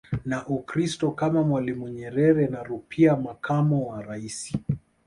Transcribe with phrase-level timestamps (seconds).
[0.25, 4.57] na Ukristo kama Mwalimu Nyerere na Rupia makamo wa raisi